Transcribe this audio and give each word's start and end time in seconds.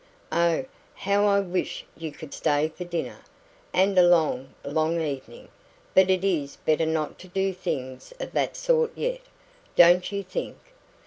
Oh, 0.31 0.65
how 0.95 1.25
I 1.27 1.41
wish 1.41 1.85
you 1.95 2.11
could 2.11 2.33
stay 2.33 2.69
for 2.69 2.85
dinner, 2.85 3.19
and 3.71 3.95
a 3.99 4.01
long, 4.01 4.55
long 4.65 4.99
evening! 4.99 5.49
But 5.93 6.09
it 6.09 6.23
is 6.23 6.55
better 6.55 6.87
not 6.87 7.19
to 7.19 7.27
do 7.27 7.53
things 7.53 8.11
of 8.19 8.31
that 8.31 8.57
sort 8.57 8.97
yet, 8.97 9.21
don't 9.75 10.11
you 10.11 10.23
think? 10.23 10.57